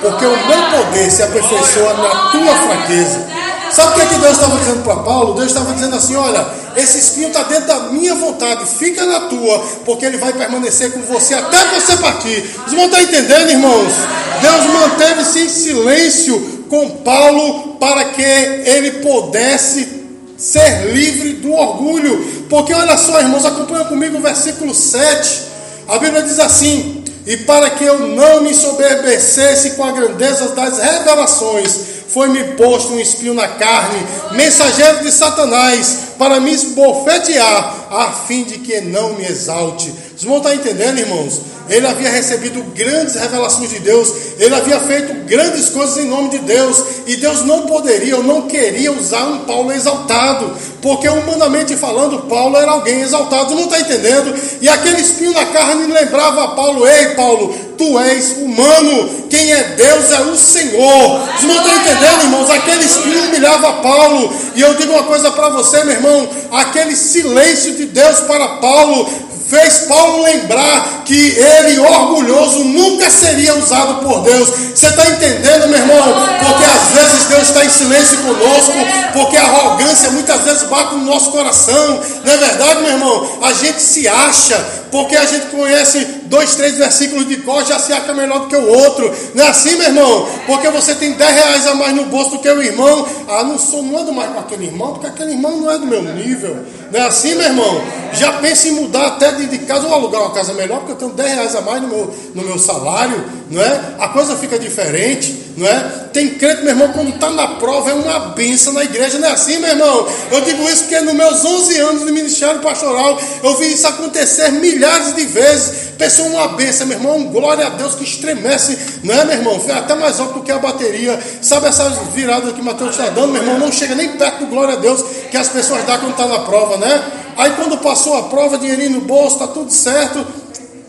[0.00, 3.37] porque o meu poder se aperfeiçoa na tua fraqueza.
[3.72, 5.34] Sabe o que, é que Deus estava dizendo para Paulo?
[5.34, 9.58] Deus estava dizendo assim: olha, esse espinho está dentro da minha vontade, fica na tua,
[9.84, 12.40] porque ele vai permanecer com você até você partir.
[12.40, 13.92] Vocês vão estar entendendo, irmãos?
[14.40, 19.98] Deus manteve-se em silêncio com Paulo para que ele pudesse
[20.36, 22.46] ser livre do orgulho.
[22.48, 25.42] Porque olha só, irmãos, acompanha comigo o versículo 7.
[25.88, 30.78] A Bíblia diz assim: E para que eu não me soberbecesse com a grandeza das
[30.78, 33.98] revelações, foi-me posto um espinho na carne,
[34.32, 39.90] mensageiro de Satanás, para me esbofetear, a fim de que não me exalte.
[39.90, 41.40] Vocês vão estar entendendo, irmãos?
[41.68, 46.38] Ele havia recebido grandes revelações de Deus, ele havia feito grandes coisas em nome de
[46.38, 52.22] Deus, e Deus não poderia ou não queria usar um Paulo exaltado, porque humanamente falando,
[52.28, 54.34] Paulo era alguém exaltado, não está entendendo?
[54.60, 59.62] E aquele espinho na carne lembrava a Paulo: Ei, Paulo, tu és humano, quem é
[59.76, 61.20] Deus é o Senhor.
[61.20, 62.50] Vocês não estão entendendo, irmãos?
[62.50, 67.74] Aquele espinho humilhava Paulo, e eu digo uma coisa para você, meu irmão: aquele silêncio
[67.74, 74.48] de Deus para Paulo fez Paulo lembrar que ele, orgulhoso, nunca seria usado por Deus.
[74.74, 76.14] Você está entendendo, meu irmão?
[76.38, 78.74] Porque às vezes Deus está em silêncio conosco,
[79.12, 82.00] porque a arrogância muitas vezes bate no nosso coração.
[82.24, 83.38] Não é verdade, meu irmão?
[83.42, 84.56] A gente se acha,
[84.90, 88.56] porque a gente conhece dois, três versículos de cor, já se acha melhor do que
[88.56, 89.12] o outro.
[89.34, 90.28] Não é assim, meu irmão?
[90.46, 93.06] Porque você tem 10 reais a mais no bolso do que o irmão.
[93.28, 95.86] Ah, não sou, não ando mais com aquele irmão, porque aquele irmão não é do
[95.86, 96.64] meu nível.
[96.90, 97.82] Não é assim, meu irmão?
[98.12, 100.96] Já pensa em mudar até de, de casa ou alugar uma casa melhor, porque eu
[100.96, 103.94] tenho 10 reais a mais no meu, no meu salário, não é?
[103.98, 106.08] A coisa fica diferente, não é?
[106.12, 109.32] Tem crente, meu irmão, quando está na prova, é uma benção na igreja, não é
[109.32, 110.08] assim, meu irmão?
[110.30, 114.52] Eu digo isso porque nos meus 11 anos de ministério pastoral, eu vi isso acontecer
[114.52, 115.88] milhares de vezes.
[115.98, 119.60] Pessoa, uma benção, meu irmão, glória a Deus que estremece, não é, meu irmão?
[119.60, 121.18] Foi até mais alto do que a bateria.
[121.42, 123.58] Sabe essas viradas que Mateus está dando, meu irmão?
[123.58, 126.38] Não chega nem perto do glória a Deus que as pessoas dão quando está na
[126.40, 127.02] prova, né?
[127.36, 130.24] Aí quando passou a prova, dinheirinho no bolso, está tudo certo.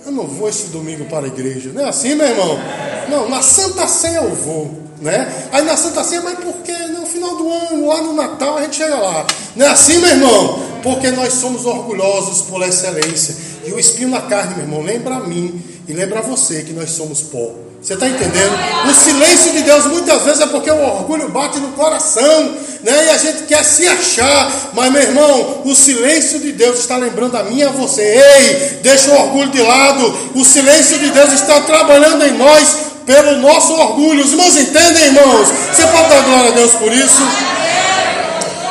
[0.10, 1.72] Eu não vou esse domingo para a igreja.
[1.72, 2.58] Não é assim, meu irmão?
[3.12, 4.72] Não, na Santa Ceia eu vou.
[5.00, 5.32] Né?
[5.52, 8.64] Aí na Santa Ceia, mas por que no final do ano, lá no Natal, a
[8.64, 9.28] gente chega lá?
[9.56, 10.66] Não é assim, meu irmão?
[10.82, 13.36] Porque nós somos orgulhosos por excelência.
[13.68, 16.74] E o espinho na carne, meu irmão, lembra a mim e lembra a você que
[16.74, 17.54] nós somos pó.
[17.82, 18.60] Você está entendendo?
[18.90, 23.06] O silêncio de Deus muitas vezes é porque o orgulho bate no coração, né?
[23.06, 27.38] E a gente quer se achar, mas meu irmão, o silêncio de Deus está lembrando
[27.38, 28.02] a mim e a você.
[28.02, 30.14] Ei, deixa o orgulho de lado.
[30.36, 34.26] O silêncio de Deus está trabalhando em nós pelo nosso orgulho.
[34.26, 35.48] Os irmãos entendem, irmãos?
[35.48, 37.24] Você pode dar glória a Deus por isso?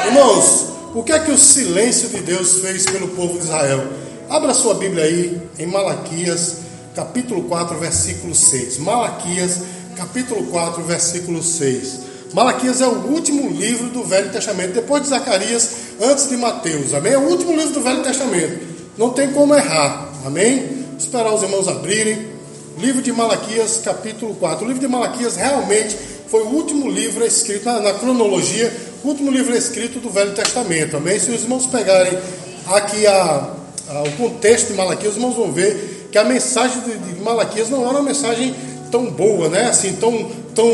[0.04, 3.84] Irmãos, o que é que o silêncio de Deus fez pelo povo de Israel?
[4.28, 6.67] Abra sua Bíblia aí em Malaquias
[6.98, 8.78] capítulo 4, versículo 6.
[8.78, 9.60] Malaquias,
[9.96, 12.00] capítulo 4, versículo 6.
[12.34, 16.92] Malaquias é o último livro do Velho Testamento, depois de Zacarias, antes de Mateus.
[16.92, 17.12] Amém?
[17.12, 18.66] É o último livro do Velho Testamento.
[18.98, 20.12] Não tem como errar.
[20.26, 20.58] Amém?
[20.88, 22.32] Vou esperar os irmãos abrirem.
[22.78, 24.64] Livro de Malaquias, capítulo 4.
[24.64, 28.72] O livro de Malaquias realmente foi o último livro escrito, na, na cronologia,
[29.04, 30.96] o último livro escrito do Velho Testamento.
[30.96, 31.16] Amém?
[31.20, 32.18] Se os irmãos pegarem
[32.66, 33.54] aqui a,
[33.88, 37.82] a, o contexto de Malaquias, os irmãos vão ver a mensagem de, de Malaquias não
[37.82, 38.54] era uma mensagem
[38.90, 39.66] tão boa, né?
[39.66, 40.70] Assim, tão, tão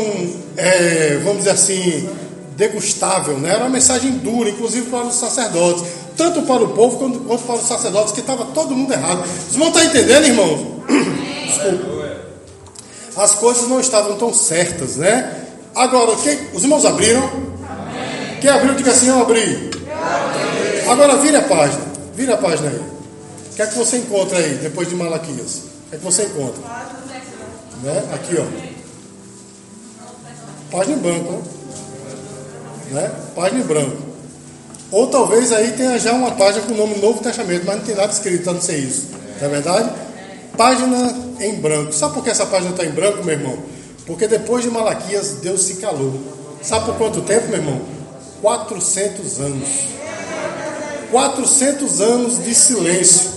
[0.57, 2.09] é, vamos dizer assim,
[2.55, 3.49] degustável, né?
[3.49, 5.83] Era uma mensagem dura, inclusive para os sacerdotes,
[6.15, 9.25] tanto para o povo quanto, quanto para os sacerdotes, que estava todo mundo errado.
[9.25, 10.59] Vocês vão estar entendendo, irmãos?
[11.47, 11.95] Desculpa.
[13.17, 15.43] As coisas não estavam tão certas, né?
[15.73, 17.23] Agora, quem, os irmãos abriram?
[17.23, 18.39] Amém.
[18.41, 19.71] Quem abriu, diga assim: eu abri.
[20.87, 21.81] Agora vire a página,
[22.13, 22.81] vire a página aí.
[23.55, 25.61] O que é que você encontra aí, depois de Malaquias?
[25.87, 26.61] O que é que você encontra?
[27.83, 28.03] Né?
[28.13, 28.43] Aqui, ó.
[30.69, 31.41] Página em branco,
[32.91, 33.11] né?
[33.33, 33.95] Página em branco.
[34.91, 37.95] Ou talvez aí tenha já uma página com o nome Novo Testamento, mas não tem
[37.95, 39.11] nada escrito a não ser isso.
[39.39, 39.89] Não é verdade?
[40.57, 41.93] Página em branco.
[41.93, 43.57] Sabe por que essa página está em branco, meu irmão?
[44.05, 46.19] Porque depois de Malaquias, Deus se calou.
[46.61, 47.81] Sabe por quanto tempo, meu irmão?
[48.41, 49.69] 400 anos.
[51.09, 53.34] 400 anos de silêncio.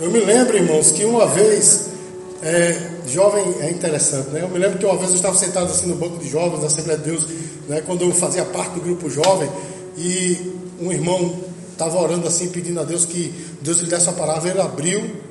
[0.00, 1.90] Eu me lembro, irmãos, que uma vez,
[2.42, 2.76] é,
[3.06, 4.42] jovem é interessante, né?
[4.42, 6.66] Eu me lembro que uma vez eu estava sentado assim no banco de jovens da
[6.66, 7.26] Assembleia de Deus,
[7.68, 7.82] né?
[7.86, 9.48] Quando eu fazia parte do grupo jovem,
[9.96, 11.36] e um irmão
[11.72, 15.24] estava orando assim, pedindo a Deus que Deus lhe desse a palavra, ele abriu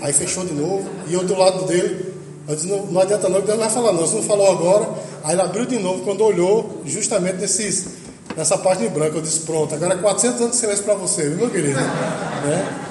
[0.00, 2.14] Aí fechou de novo, e eu do lado dele,
[2.46, 4.88] eu disse, não, não adianta não, Deus não vai falar não, você não falou agora.
[5.24, 7.88] Aí ele abriu de novo, quando olhou, justamente nesses,
[8.36, 11.50] nessa página em branco, eu disse, pronto, agora 400 anos de silêncio para você, meu
[11.50, 11.80] querido?
[11.80, 12.85] né?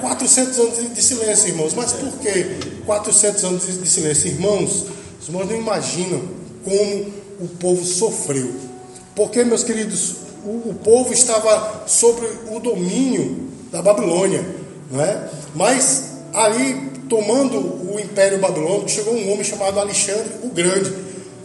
[0.00, 1.74] 400 anos de silêncio, irmãos.
[1.74, 4.28] Mas por que 400 anos de silêncio?
[4.28, 4.86] Irmãos,
[5.20, 6.22] os irmãos não imaginam
[6.64, 8.50] como o povo sofreu.
[9.14, 14.44] Porque, meus queridos, o, o povo estava sobre o domínio da Babilônia.
[14.90, 15.28] Não é?
[15.54, 20.90] Mas ali, tomando o Império Babilônico, chegou um homem chamado Alexandre o Grande,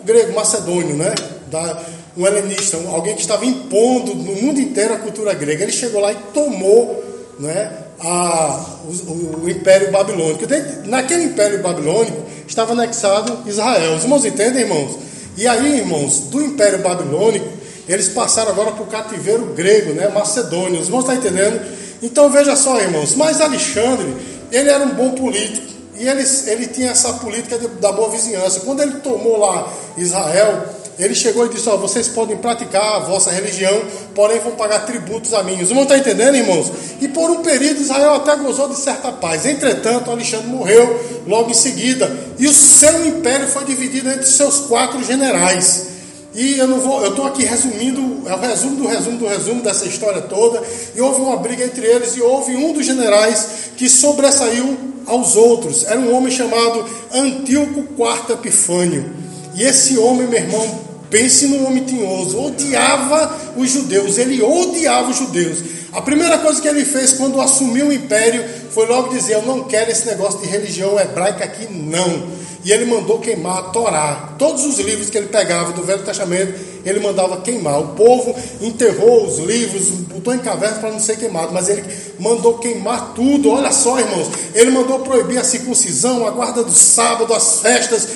[0.01, 1.13] o grego macedônio, né?
[1.49, 1.83] Da,
[2.17, 5.63] um helenista, alguém que estava impondo no mundo inteiro a cultura grega.
[5.63, 7.03] Ele chegou lá e tomou
[7.39, 10.45] né, a, o, o, Império Babilônico.
[10.85, 13.95] Naquele Império Babilônico estava anexado Israel.
[13.95, 14.97] Os irmãos entendem, irmãos?
[15.37, 17.47] E aí, irmãos, do Império Babilônico,
[17.87, 20.79] eles passaram agora para o cativeiro grego, né, macedônio.
[20.79, 21.61] Os irmãos estão entendendo?
[22.01, 24.15] Então veja só, irmãos, mas Alexandre,
[24.51, 25.75] ele era um bom político.
[25.97, 28.61] E ele, ele tinha essa política de, da boa vizinhança.
[28.61, 30.65] Quando ele tomou lá Israel,
[30.97, 33.81] ele chegou e disse: Ó, vocês podem praticar a vossa religião,
[34.13, 35.61] porém vão pagar tributos a mim.
[35.61, 36.71] Os irmãos estão entendendo, irmãos?
[37.01, 39.45] E por um período Israel até gozou de certa paz.
[39.45, 42.15] Entretanto, Alexandre morreu logo em seguida.
[42.37, 45.95] E o seu império foi dividido entre seus quatro generais.
[46.33, 49.61] E eu não vou, eu estou aqui resumindo, é o resumo do resumo do resumo
[49.61, 50.61] dessa história toda.
[50.93, 55.85] E houve uma briga entre eles, e houve um dos generais que sobressaiu aos outros.
[55.85, 59.13] Era um homem chamado Antíoco IV Epifânio.
[59.53, 60.84] E esse homem, meu irmão,
[61.15, 65.59] pense num homem tinhoso, odiava os judeus, ele odiava os judeus.
[65.93, 69.63] A primeira coisa que ele fez quando assumiu o império foi logo dizer: Eu não
[69.63, 72.35] quero esse negócio de religião hebraica aqui, não.
[72.65, 74.33] E ele mandou queimar a Torá.
[74.37, 77.79] Todos os livros que ele pegava do Velho Testamento, ele mandava queimar.
[77.79, 81.85] O povo enterrou os livros, botou em caverna para não ser queimado, mas ele
[82.19, 83.51] mandou queimar tudo.
[83.51, 88.07] Olha só, irmãos, ele mandou proibir a circuncisão, a guarda do sábado, as festas,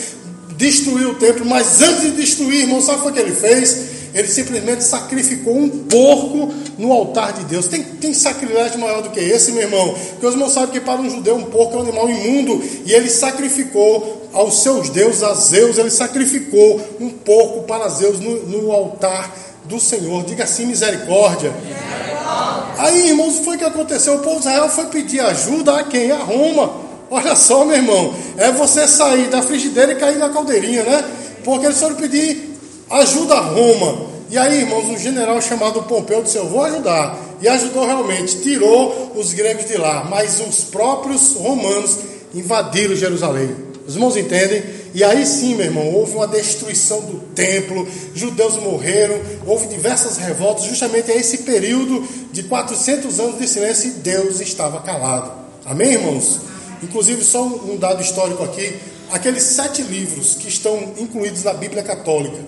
[0.60, 1.46] destruir o templo.
[1.46, 3.98] Mas antes de destruir, irmão, sabe o que ele fez?
[4.14, 7.68] Ele simplesmente sacrificou um porco no altar de Deus.
[7.68, 9.96] Tem, tem sacrilégio maior do que esse, meu irmão?
[10.12, 12.62] Porque os irmãos sabem que para um judeu um porco é um animal imundo.
[12.86, 18.46] E ele sacrificou aos seus deuses, a Zeus, ele sacrificou um porco para Zeus no,
[18.48, 20.24] no altar do Senhor.
[20.26, 21.52] Diga assim, misericórdia.
[21.52, 22.74] misericórdia.
[22.80, 24.16] Aí, irmãos, foi o que aconteceu.
[24.16, 26.12] O povo de Israel foi pedir ajuda a quem?
[26.12, 26.89] A Roma.
[27.10, 28.14] Olha só, meu irmão.
[28.38, 31.04] É você sair da frigideira e cair na caldeirinha, né?
[31.44, 32.58] Porque eles foram pedir
[32.90, 34.10] ajuda Roma.
[34.30, 37.18] E aí, irmãos, um general chamado Pompeu disse: Eu vou ajudar.
[37.42, 40.06] E ajudou realmente, tirou os gregos de lá.
[40.10, 41.98] Mas os próprios romanos
[42.34, 43.56] invadiram Jerusalém.
[43.88, 44.64] Os irmãos entendem?
[44.94, 50.66] E aí sim, meu irmão, houve uma destruição do templo, judeus morreram, houve diversas revoltas,
[50.66, 55.32] justamente a esse período de 400 anos de silêncio e Deus estava calado.
[55.66, 56.40] Amém, irmãos?
[56.82, 58.76] Inclusive, só um dado histórico aqui:
[59.12, 62.40] aqueles sete livros que estão incluídos na Bíblia Católica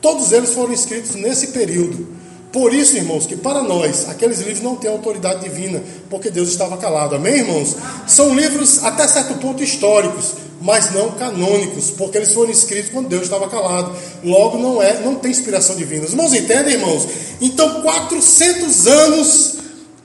[0.00, 2.16] Todos eles foram escritos nesse período.
[2.52, 6.76] Por isso, irmãos, que para nós aqueles livros não têm autoridade divina, porque Deus estava
[6.76, 7.14] calado.
[7.14, 7.76] Amém, irmãos?
[8.06, 13.24] São livros até certo ponto históricos, mas não canônicos, porque eles foram escritos quando Deus
[13.24, 13.94] estava calado.
[14.24, 16.04] Logo não é, não tem inspiração divina.
[16.04, 17.06] Os irmãos entendem, irmãos?
[17.40, 19.54] Então, 400 anos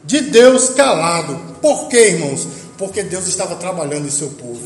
[0.04, 1.40] de Deus calado.
[1.62, 2.46] Por quê, irmãos?
[2.78, 4.60] Porque Deus estava trabalhando em seu povo.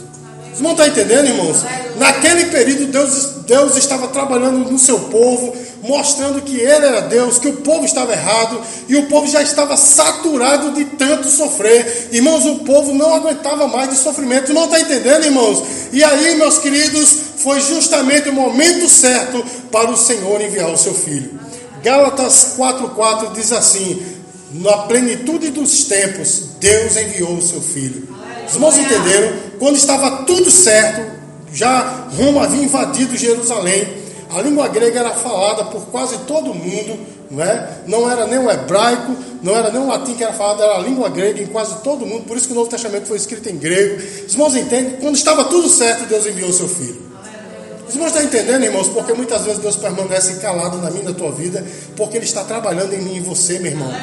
[0.57, 1.57] Vocês não estão entendendo, irmãos?
[1.97, 7.47] Naquele período, Deus, Deus estava trabalhando no seu povo, mostrando que Ele era Deus, que
[7.47, 12.09] o povo estava errado e o povo já estava saturado de tanto sofrer.
[12.11, 14.51] Irmãos, o povo não aguentava mais de sofrimento.
[14.51, 15.61] Não está entendendo, irmãos?
[15.93, 20.95] E aí, meus queridos, foi justamente o momento certo para o Senhor enviar o seu
[20.95, 21.39] filho.
[21.83, 24.16] Gálatas 4,4 diz assim:
[24.51, 28.07] Na plenitude dos tempos, Deus enviou o seu filho.
[28.47, 29.33] Os irmãos entenderam?
[29.59, 31.17] Quando estava tudo certo,
[31.51, 33.87] já Roma havia invadido Jerusalém,
[34.29, 37.79] a língua grega era falada por quase todo mundo, não, é?
[37.87, 40.79] não era nem o hebraico, não era nem o latim que era falado, era a
[40.79, 43.57] língua grega em quase todo mundo, por isso que o Novo Testamento foi escrito em
[43.57, 44.01] grego.
[44.25, 44.97] Os irmãos entendem?
[44.99, 47.01] Quando estava tudo certo, Deus enviou o seu filho.
[47.87, 48.87] Os irmãos estão entendendo, irmãos?
[48.89, 52.93] Porque muitas vezes Deus permanece calado na minha na tua vida, porque Ele está trabalhando
[52.93, 53.93] em mim e em você, meu irmão.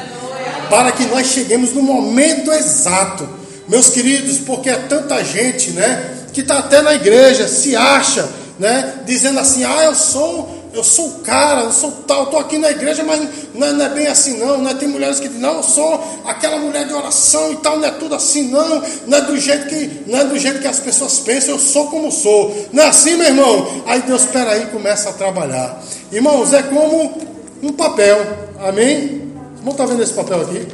[0.69, 3.27] Para que nós cheguemos no momento exato
[3.67, 8.27] meus queridos, porque é tanta gente, né, que está até na igreja, se acha,
[8.59, 12.57] né, dizendo assim, ah, eu sou, eu sou o cara, eu sou tal, estou aqui
[12.57, 13.21] na igreja, mas
[13.53, 14.73] não é, não é, bem assim não, né?
[14.73, 17.91] Tem mulheres que dizem, não, eu sou aquela mulher de oração e tal, não é
[17.91, 21.19] tudo assim não, não é do jeito que, não é do jeito que as pessoas
[21.19, 22.67] pensam, eu sou como sou.
[22.73, 23.83] Não é assim, meu irmão?
[23.85, 25.81] Aí Deus espera aí começa a trabalhar.
[26.11, 27.21] Irmãos, é como
[27.63, 28.17] um papel.
[28.59, 29.31] Amém?
[29.63, 30.67] Não está vendo esse papel aqui?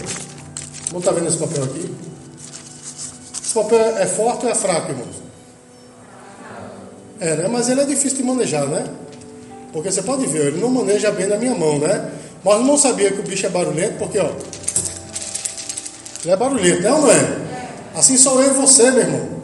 [0.92, 1.94] Não está vendo esse papel aqui?
[3.44, 5.22] Esse papel é forte ou é fraco, irmãos?
[7.20, 7.48] É, né?
[7.48, 8.84] Mas ele é difícil de manejar, né?
[9.72, 12.10] Porque você pode ver, ele não maneja bem na minha mão, né?
[12.44, 14.30] Mas eu não sabia que o bicho é barulhento, porque, ó.
[16.24, 17.38] Ele é barulhento, não, não é?
[17.96, 19.42] Assim sou eu e você, meu irmão.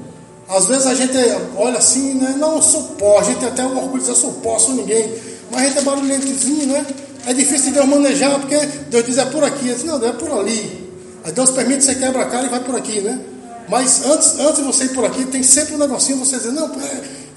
[0.49, 1.17] Às vezes a gente
[1.57, 2.35] olha assim, né?
[2.37, 3.19] Não, sou pó.
[3.19, 5.13] A gente tem até um orgulho de dizer, eu sou pó, sou ninguém.
[5.51, 6.85] Mas a gente é barulhentozinho, né?
[7.25, 8.57] É difícil de Deus manejar, porque
[8.89, 9.67] Deus diz, é por aqui.
[9.67, 10.89] Eu disse, não, é por ali.
[11.25, 13.19] Aí Deus permite que você quebra a cara e vai por aqui, né?
[13.67, 16.71] Mas antes, antes de você ir por aqui, tem sempre um negocinho você dizer, não,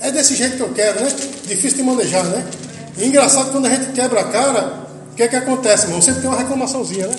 [0.01, 1.13] é, é desse jeito que eu quero, né?
[1.45, 2.45] Difícil de manejar, né?
[3.01, 4.75] E engraçado quando a gente quebra a cara,
[5.11, 6.03] o que é que acontece, irmão?
[6.03, 7.15] Sempre tem uma reclamaçãozinha, né?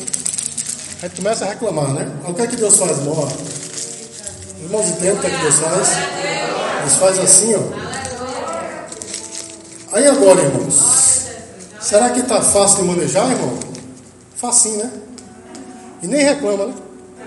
[1.01, 2.07] A gente começa a reclamar, né?
[2.27, 3.23] o que é que Deus faz, irmão?
[3.23, 5.87] Os irmãos entendem o que é que Deus faz?
[6.81, 7.91] Deus faz assim, ó.
[9.93, 11.25] Aí agora, irmãos,
[11.79, 13.57] será que está fácil de manejar, irmão?
[14.35, 14.91] Facinho, né?
[16.03, 16.73] E nem reclama, né?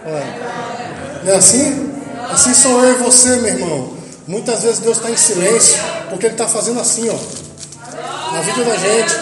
[0.06, 1.24] É.
[1.24, 1.92] Não é assim?
[2.30, 3.94] Assim sou eu e você, meu irmão.
[4.28, 5.76] Muitas vezes Deus está em silêncio,
[6.08, 7.16] porque Ele está fazendo assim, ó,
[8.34, 9.14] na vida da gente,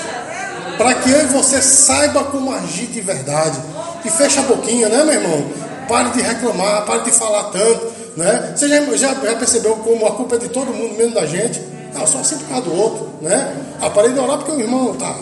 [0.78, 3.60] para que eu e você saiba como agir de verdade.
[4.04, 5.44] E fecha a boquinha, né, meu irmão?
[5.86, 7.86] Pare de reclamar, pare de falar tanto,
[8.16, 8.54] né?
[8.56, 11.60] Você já, já, já percebeu como a culpa é de todo mundo, menos da gente?
[11.94, 13.54] Ah, só assim por causa do outro, né?
[13.80, 15.14] Ah, parei de orar porque o irmão tá.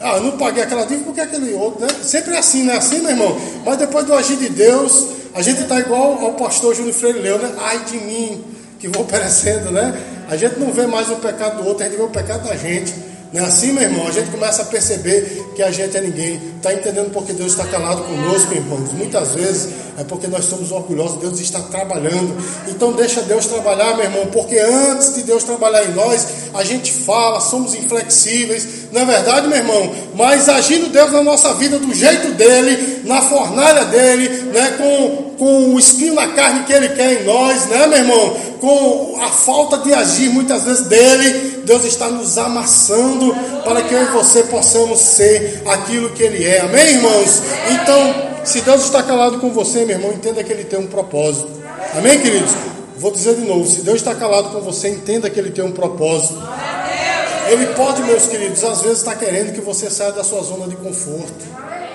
[0.00, 1.88] Ah, não paguei aquela dívida porque aquele outro, né?
[2.02, 2.76] Sempre é assim, né?
[2.76, 3.36] Assim, meu irmão.
[3.64, 7.38] Mas depois do agir de Deus, a gente tá igual ao pastor Júlio Freire Leu,
[7.38, 7.52] né?
[7.58, 8.44] Ai de mim,
[8.78, 10.00] que vou perecendo, né?
[10.28, 12.56] A gente não vê mais o pecado do outro, a gente vê o pecado da
[12.56, 13.13] gente.
[13.34, 14.06] Não é assim, meu irmão?
[14.06, 16.40] A gente começa a perceber que a gente é ninguém.
[16.56, 18.92] Está entendendo porque Deus está calado conosco, irmãos?
[18.92, 21.18] Muitas vezes é porque nós somos orgulhosos.
[21.18, 22.32] Deus está trabalhando.
[22.68, 26.92] Então deixa Deus trabalhar, meu irmão, porque antes de Deus trabalhar em nós, a gente
[26.92, 28.92] fala, somos inflexíveis.
[28.92, 29.92] Não é verdade, meu irmão?
[30.14, 34.76] Mas agindo Deus na nossa vida do jeito dele, na fornalha dele, né?
[34.78, 38.36] com, com o espinho na carne que ele quer em nós, né, meu irmão?
[38.60, 44.02] Com a falta de agir muitas vezes dele, Deus está nos amassando para que eu
[44.02, 46.60] e você possamos ser aquilo que Ele é.
[46.60, 47.42] Amém, irmãos?
[47.70, 51.48] Então, se Deus está calado com você, meu irmão, entenda que Ele tem um propósito.
[51.96, 52.52] Amém, queridos?
[52.98, 55.72] Vou dizer de novo: se Deus está calado com você, entenda que Ele tem um
[55.72, 56.40] propósito.
[57.48, 60.76] Ele pode, meus queridos, às vezes está querendo que você saia da sua zona de
[60.76, 61.44] conforto.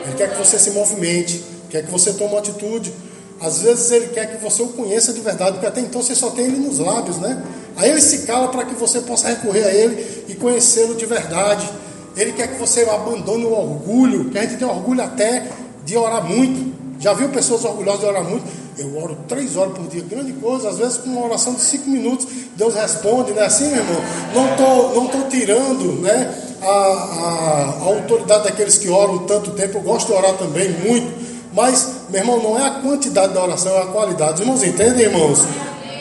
[0.04, 2.94] Ele quer que você se movimente, quer que você tome uma atitude.
[3.42, 6.30] Às vezes ele quer que você o conheça de verdade, porque até então você só
[6.30, 7.42] tem ele nos lábios, né?
[7.78, 11.70] Aí ele se cala para que você possa recorrer a ele e conhecê-lo de verdade.
[12.18, 15.48] Ele quer que você abandone o orgulho, que a gente tem orgulho até
[15.86, 16.78] de orar muito.
[17.00, 18.44] Já viu pessoas orgulhosas de orar muito?
[18.78, 20.70] Eu oro três horas por dia, grande coisa.
[20.70, 24.02] Às vezes, com uma oração de cinco minutos, Deus responde, não é assim, meu irmão?
[24.34, 29.78] Não estou não tô tirando né, a, a, a autoridade daqueles que oram tanto tempo.
[29.78, 31.14] Eu gosto de orar também muito.
[31.54, 34.34] Mas, meu irmão, não é a quantidade da oração, é a qualidade.
[34.36, 35.40] Os irmãos entendem, irmãos?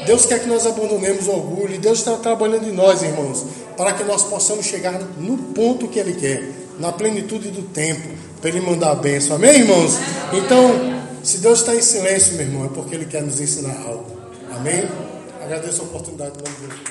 [0.06, 3.44] Deus quer que nós abandonemos o orgulho e Deus está trabalhando em nós, irmãos,
[3.76, 8.08] para que nós possamos chegar no ponto que Ele quer, na plenitude do tempo,
[8.40, 9.36] para Ele mandar a bênção.
[9.36, 9.98] Amém, irmãos?
[10.32, 14.06] Então, se Deus está em silêncio, meu irmão, é porque Ele quer nos ensinar algo.
[14.56, 14.88] Amém?
[15.42, 16.87] Agradeço a oportunidade de Deus.